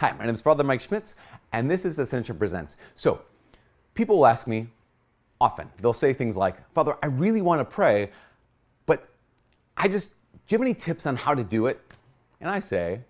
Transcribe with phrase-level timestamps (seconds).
[0.00, 1.14] Hi, my name is Father Mike Schmitz,
[1.52, 2.78] and this is Ascension Presents.
[2.94, 3.20] So,
[3.92, 4.68] people will ask me
[5.40, 8.10] often, they'll say things like, Father, I really want to pray,
[8.86, 9.08] but
[9.76, 10.16] I just, do
[10.48, 11.80] you have any tips on how to do it?
[12.40, 13.00] And I say,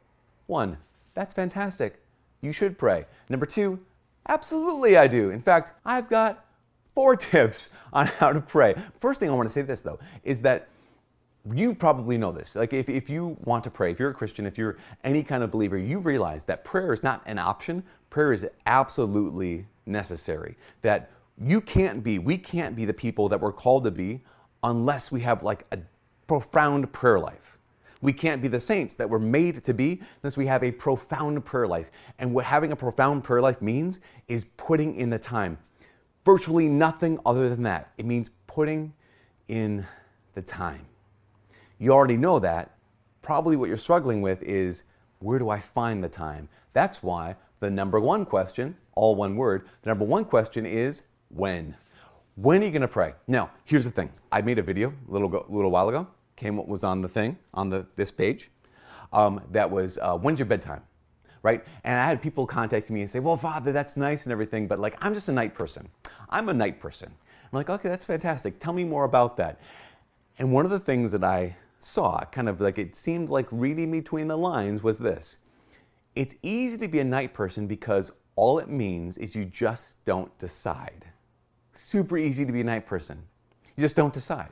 [0.48, 0.78] one,
[1.14, 2.02] that's fantastic.
[2.40, 3.06] You should pray.
[3.28, 3.78] Number two,
[4.28, 5.30] absolutely I do.
[5.30, 6.44] In fact, I've got
[6.92, 8.74] four tips on how to pray.
[8.98, 10.68] First thing I want to say this though is that
[11.54, 12.54] you probably know this.
[12.54, 15.42] Like, if, if you want to pray, if you're a Christian, if you're any kind
[15.42, 17.82] of believer, you realize that prayer is not an option.
[18.10, 20.56] Prayer is absolutely necessary.
[20.82, 21.10] That
[21.42, 24.22] you can't be, we can't be the people that we're called to be
[24.62, 25.78] unless we have like a
[26.26, 27.58] profound prayer life.
[28.02, 31.44] We can't be the saints that we're made to be unless we have a profound
[31.44, 31.90] prayer life.
[32.18, 35.58] And what having a profound prayer life means is putting in the time.
[36.24, 37.92] Virtually nothing other than that.
[37.98, 38.92] It means putting
[39.48, 39.86] in
[40.34, 40.86] the time.
[41.80, 42.72] You already know that.
[43.22, 44.82] Probably what you're struggling with is
[45.20, 46.46] where do I find the time?
[46.74, 51.74] That's why the number one question, all one word, the number one question is when.
[52.36, 53.14] When are you going to pray?
[53.26, 54.12] Now, here's the thing.
[54.30, 56.06] I made a video a little, little while ago.
[56.36, 58.50] Came what was on the thing on the this page.
[59.12, 60.82] Um, that was uh, when's your bedtime,
[61.42, 61.64] right?
[61.84, 64.78] And I had people contact me and say, "Well, Father, that's nice and everything, but
[64.78, 65.88] like I'm just a night person.
[66.30, 68.58] I'm a night person." I'm like, "Okay, that's fantastic.
[68.58, 69.60] Tell me more about that."
[70.38, 73.90] And one of the things that I saw, kind of like it seemed like reading
[73.90, 75.38] between the lines, was this
[76.16, 80.36] it's easy to be a night person because all it means is you just don't
[80.38, 81.06] decide.
[81.72, 83.22] Super easy to be a night person.
[83.76, 84.50] You just don't decide.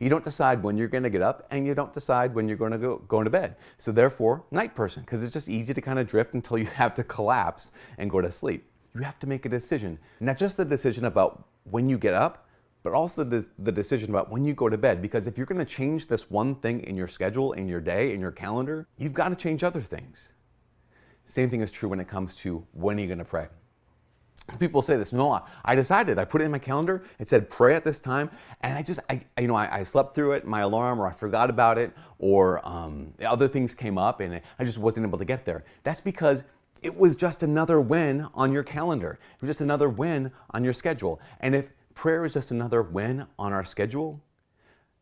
[0.00, 2.56] You don't decide when you're going to get up and you don't decide when you're
[2.56, 3.56] going to go, go into bed.
[3.78, 6.94] So, therefore, night person, because it's just easy to kind of drift until you have
[6.94, 8.64] to collapse and go to sleep.
[8.94, 9.98] You have to make a decision.
[10.20, 12.47] Not just the decision about when you get up,
[12.82, 15.02] but also the, the decision about when you go to bed.
[15.02, 18.12] Because if you're going to change this one thing in your schedule, in your day,
[18.14, 20.32] in your calendar, you've got to change other things.
[21.24, 23.48] Same thing is true when it comes to when are you going to pray.
[24.58, 27.74] People say this, no, I decided, I put it in my calendar, it said pray
[27.74, 28.30] at this time,
[28.62, 31.12] and I just, I, you know, I, I slept through it, my alarm, or I
[31.12, 35.26] forgot about it, or um, other things came up, and I just wasn't able to
[35.26, 35.64] get there.
[35.82, 36.44] That's because
[36.80, 39.18] it was just another when on your calendar.
[39.34, 41.20] It was just another when on your schedule.
[41.40, 41.66] And if
[41.98, 44.22] prayer is just another when on our schedule,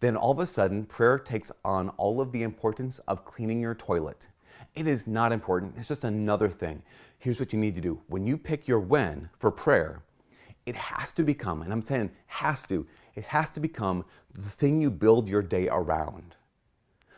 [0.00, 3.74] then all of a sudden prayer takes on all of the importance of cleaning your
[3.74, 4.28] toilet.
[4.74, 6.82] It is not important, it's just another thing.
[7.18, 10.04] Here's what you need to do when you pick your when for prayer,
[10.64, 14.02] it has to become, and I'm saying has to, it has to become
[14.32, 16.34] the thing you build your day around.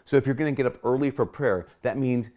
[0.05, 2.31] So if you're going to get up early for prayer, that means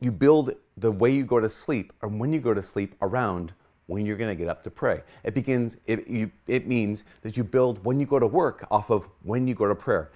[0.00, 3.52] you build the way you go to sleep or when you go to sleep around
[3.88, 5.02] when you're going to get up to pray.
[5.24, 8.90] It begins, it, you, it means that you build when you go to work off
[8.90, 10.12] of when you go to prayer.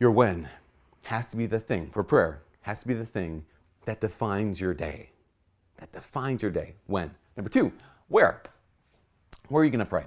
[0.00, 0.48] Your when
[1.04, 3.44] has to be the thing for prayer, has to be the thing
[3.84, 5.10] that defines your day.
[5.76, 6.74] That defines your day.
[6.86, 7.14] When.
[7.36, 7.72] Number two,
[8.08, 8.42] where?
[9.48, 10.06] Where are you going to pray?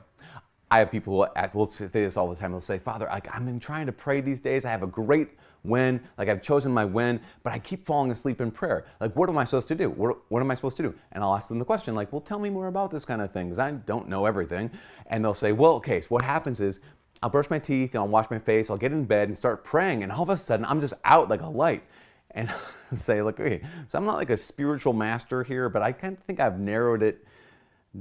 [0.71, 2.51] I have people who ask, will say this all the time.
[2.51, 4.65] They'll say, Father, like, I've been trying to pray these days.
[4.65, 5.29] I have a great
[5.65, 8.85] when, like I've chosen my when, but I keep falling asleep in prayer.
[8.99, 9.89] Like, what am I supposed to do?
[9.89, 10.93] What, what am I supposed to do?
[11.11, 13.31] And I'll ask them the question, like, well, tell me more about this kind of
[13.31, 14.71] thing, because I don't know everything.
[15.07, 16.79] And they'll say, well, okay, so what happens is
[17.21, 19.63] I'll brush my teeth and I'll wash my face, I'll get in bed and start
[19.63, 21.83] praying, and all of a sudden I'm just out like a light.
[22.31, 22.53] And
[22.93, 26.23] say, look, okay, so I'm not like a spiritual master here, but I kind of
[26.23, 27.25] think I've narrowed it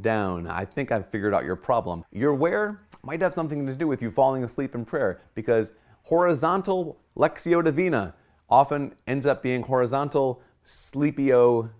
[0.00, 0.46] down.
[0.46, 2.04] I think I've figured out your problem.
[2.12, 5.72] Your where might have something to do with you falling asleep in prayer because
[6.02, 8.14] horizontal lectio Divina
[8.48, 11.70] often ends up being horizontal sleepio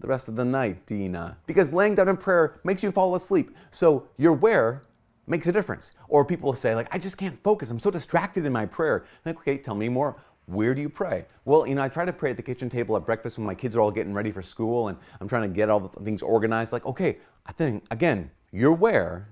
[0.00, 1.36] the rest of the night, Dina.
[1.46, 3.50] Because laying down in prayer makes you fall asleep.
[3.70, 4.82] So your where
[5.26, 5.92] makes a difference.
[6.08, 7.70] Or people say, like, I just can't focus.
[7.70, 9.04] I'm so distracted in my prayer.
[9.24, 10.16] Like, okay, tell me more.
[10.48, 11.26] Where do you pray?
[11.44, 13.54] Well, you know, I try to pray at the kitchen table at breakfast when my
[13.54, 16.22] kids are all getting ready for school and I'm trying to get all the things
[16.22, 16.72] organized.
[16.72, 19.28] Like, okay, I think, again, your where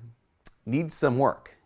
[0.66, 1.56] needs some work.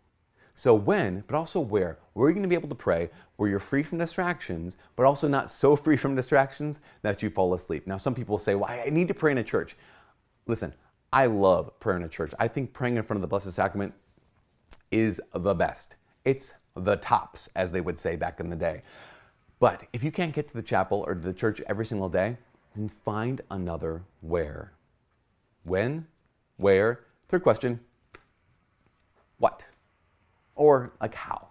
[0.54, 1.98] So when, but also where?
[2.12, 5.04] Where are you going to be able to pray where you're free from distractions, but
[5.04, 7.88] also not so free from distractions that you fall asleep?
[7.88, 9.76] Now, some people say, well, I need to pray in a church.
[10.46, 10.72] Listen,
[11.12, 12.32] I love prayer in a church.
[12.38, 13.94] I think praying in front of the Blessed Sacrament
[14.92, 15.96] is the best.
[16.24, 18.82] It's the tops, as they would say back in the day.
[19.60, 22.38] But if you can't get to the chapel or to the church every single day,
[22.74, 24.72] then find another where.
[25.64, 26.06] When?
[26.56, 27.00] Where?
[27.28, 27.78] Third question,
[29.38, 29.66] what?
[30.54, 31.48] Or like how?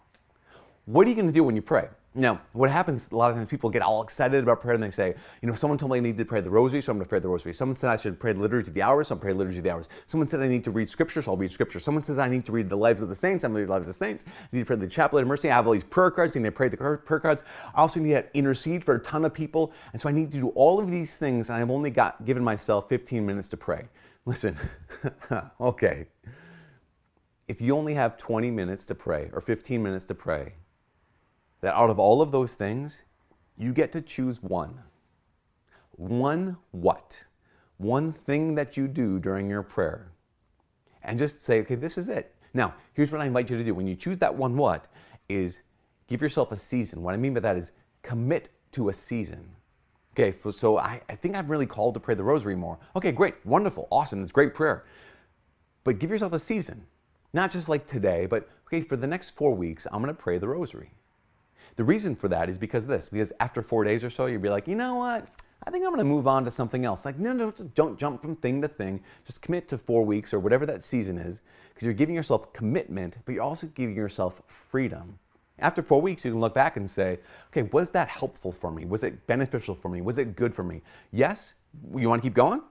[0.85, 1.87] What are you going to do when you pray?
[2.15, 4.89] Now, what happens a lot of times people get all excited about prayer and they
[4.89, 5.13] say,
[5.43, 7.09] you know, someone told me I need to pray the rosary, so I'm going to
[7.09, 7.53] pray the rosary.
[7.53, 9.59] Someone said I should pray the liturgy of the hours, so I'm pray the liturgy
[9.59, 9.89] of the hours.
[10.07, 11.79] Someone said I need to read scripture, so I'll read scripture.
[11.79, 13.69] Someone says I need to read the lives of the saints, I'm going to read
[13.69, 14.25] the lives of the saints.
[14.27, 15.51] I need to pray the chaplet of mercy.
[15.51, 17.43] I have all these prayer cards, I need to pray the prayer cards.
[17.75, 19.71] I also need to intercede for a ton of people.
[19.93, 22.43] And so I need to do all of these things, and I've only got given
[22.43, 23.87] myself 15 minutes to pray.
[24.25, 24.57] Listen,
[25.61, 26.07] okay.
[27.47, 30.53] If you only have 20 minutes to pray or 15 minutes to pray,
[31.61, 33.03] that out of all of those things,
[33.57, 34.79] you get to choose one.
[35.91, 37.25] One what?
[37.77, 40.11] One thing that you do during your prayer.
[41.03, 42.35] And just say, okay, this is it.
[42.53, 43.73] Now, here's what I invite you to do.
[43.73, 44.87] When you choose that one what,
[45.27, 45.59] is
[46.07, 47.03] give yourself a season.
[47.03, 47.71] What I mean by that is
[48.01, 49.49] commit to a season.
[50.13, 52.79] Okay, so I, I think I'm really called to pray the rosary more.
[52.95, 54.85] Okay, great, wonderful, awesome, that's great prayer.
[55.83, 56.85] But give yourself a season.
[57.31, 60.47] Not just like today, but okay, for the next four weeks, I'm gonna pray the
[60.47, 60.93] rosary.
[61.79, 64.49] The reason for that is because this, because after four days or so, you'll be
[64.49, 65.25] like, you know what?
[65.63, 67.05] I think I'm going to move on to something else.
[67.05, 69.01] Like, no, no, don't jump from thing to thing.
[69.25, 73.19] Just commit to four weeks or whatever that season is, because you're giving yourself commitment,
[73.23, 75.17] but you're also giving yourself freedom.
[75.59, 77.17] After four weeks, you can look back and say,
[77.47, 78.83] okay, was that helpful for me?
[78.83, 80.01] Was it beneficial for me?
[80.01, 80.81] Was it good for me?
[81.13, 81.53] Yes,
[81.95, 82.61] you want to keep going?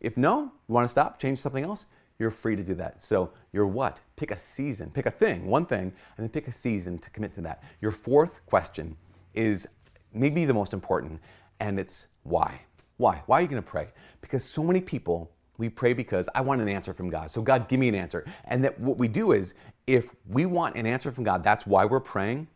[0.00, 1.86] If no, you want to stop, change something else?
[2.18, 3.02] You're free to do that.
[3.02, 4.00] So your what?
[4.16, 7.34] Pick a season, pick a thing, one thing, and then pick a season to commit
[7.34, 7.62] to that.
[7.80, 8.96] Your fourth question
[9.34, 9.68] is
[10.12, 11.20] maybe the most important,
[11.60, 12.60] and it's why?
[12.96, 13.22] Why?
[13.26, 13.88] Why are you going to pray?
[14.20, 17.30] Because so many people, we pray because I want an answer from God.
[17.30, 18.24] So God, give me an answer.
[18.44, 19.54] And that what we do is,
[19.86, 22.48] if we want an answer from God, that's why we're praying,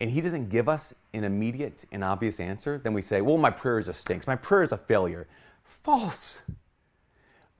[0.00, 3.50] and He doesn't give us an immediate and obvious answer, then we say, well, my
[3.50, 4.26] prayer just stinks.
[4.26, 5.28] My prayer is a failure.
[5.62, 6.42] False.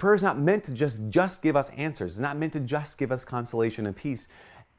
[0.02, 2.14] Prayer is not meant to just, just give us answers.
[2.14, 4.26] It's not meant to just give us consolation and peace.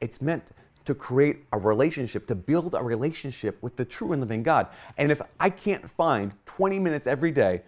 [0.02, 0.50] It's meant
[0.84, 4.66] to create a relationship, to build a relationship with the true and living God.
[4.98, 7.62] And if I can't find 20 minutes every day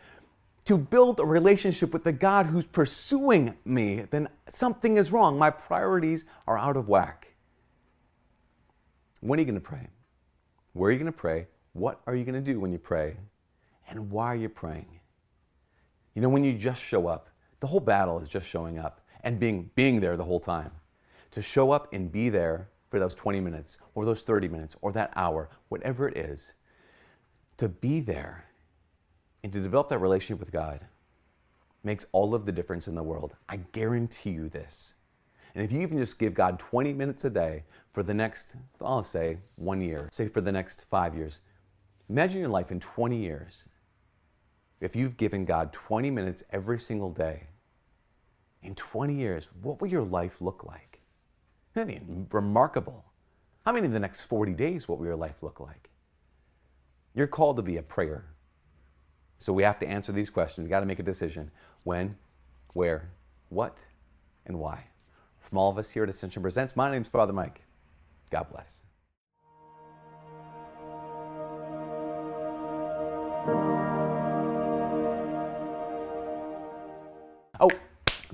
[0.67, 5.39] to build a relationship with the God who's pursuing me, then something is wrong.
[5.39, 7.29] My priorities are out of whack.
[9.21, 9.89] When are you going to pray?
[10.75, 11.47] Where are you going to pray?
[11.73, 13.17] What are you going to do when you pray?
[13.89, 15.01] And why are you praying?
[16.13, 17.31] You know, when you just show up,
[17.61, 20.71] the whole battle is just showing up and being, being there the whole time.
[21.33, 24.93] To show up and be there for those 20 minutes or those 30 minutes or
[24.93, 26.55] that hour, whatever it is,
[27.57, 28.47] to be there
[29.43, 30.87] and to develop that relationship with God
[31.83, 33.35] makes all of the difference in the world.
[33.49, 34.95] I guarantee you this.
[35.55, 39.03] And if you even just give God 20 minutes a day for the next, I'll
[39.03, 41.41] say one year, say for the next five years,
[42.11, 43.65] imagine your life in 20 years
[44.81, 47.45] if you've given God 20 minutes every single day,
[48.63, 51.01] in 20 years, what will your life look like?
[51.77, 53.05] I mean, remarkable.
[53.65, 55.91] How many in the next 40 days, what will your life look like?
[57.15, 58.25] You're called to be a prayer.
[59.39, 60.65] So we have to answer these questions.
[60.65, 61.51] We've got to make a decision.
[61.85, 62.17] When,
[62.73, 63.11] where,
[63.49, 63.79] what,
[64.47, 64.85] and why.
[65.41, 67.63] From all of us here at Ascension Presents, my name is Father Mike.
[68.31, 68.83] God bless.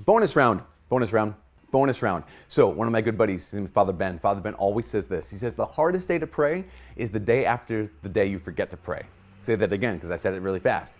[0.05, 1.33] Bonus round, bonus round,
[1.71, 2.23] bonus round.
[2.47, 4.19] So one of my good buddies, his name is Father Ben.
[4.19, 5.29] Father Ben always says this.
[5.29, 6.65] He says the hardest day to pray
[6.95, 9.03] is the day after the day you forget to pray.
[9.41, 10.93] Say that again because I said it really fast.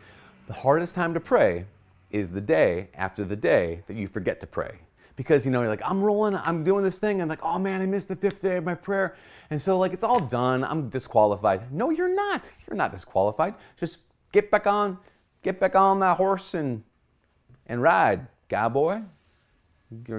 [0.47, 1.65] The hardest time to pray
[2.11, 4.79] is the day after the day that you forget to pray.
[5.15, 7.81] Because you know, you're like, I'm rolling, I'm doing this thing, I'm like, oh man,
[7.81, 9.15] I missed the fifth day of my prayer.
[9.49, 11.71] And so like it's all done, I'm disqualified.
[11.71, 12.51] No, you're not.
[12.67, 13.55] You're not disqualified.
[13.79, 13.99] Just
[14.31, 14.97] get back on,
[15.43, 16.83] get back on that horse and
[17.67, 19.01] and ride, cowboy.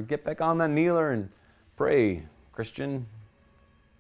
[0.07, 1.31] Get back on that kneeler and
[1.76, 3.07] pray, Christian.